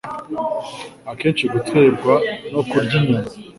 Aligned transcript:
akenshi 1.11 1.43
guterwa 1.53 2.13
no 2.51 2.61
kurya 2.69 2.93
inyama, 3.01 3.29